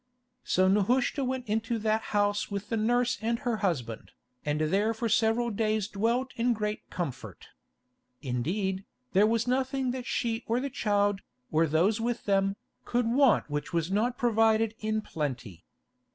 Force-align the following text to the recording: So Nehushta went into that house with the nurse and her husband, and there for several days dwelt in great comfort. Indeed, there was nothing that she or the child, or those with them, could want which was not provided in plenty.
So 0.43 0.67
Nehushta 0.67 1.23
went 1.23 1.47
into 1.47 1.77
that 1.77 2.01
house 2.09 2.49
with 2.49 2.69
the 2.69 2.75
nurse 2.75 3.19
and 3.21 3.37
her 3.37 3.57
husband, 3.57 4.13
and 4.43 4.59
there 4.59 4.95
for 4.95 5.07
several 5.07 5.51
days 5.51 5.87
dwelt 5.87 6.31
in 6.37 6.53
great 6.53 6.89
comfort. 6.89 7.49
Indeed, 8.19 8.83
there 9.13 9.27
was 9.27 9.45
nothing 9.45 9.91
that 9.91 10.07
she 10.07 10.43
or 10.47 10.59
the 10.59 10.71
child, 10.71 11.21
or 11.51 11.67
those 11.67 12.01
with 12.01 12.25
them, 12.25 12.55
could 12.83 13.05
want 13.11 13.47
which 13.47 13.73
was 13.73 13.91
not 13.91 14.17
provided 14.17 14.73
in 14.79 15.03
plenty. 15.03 15.65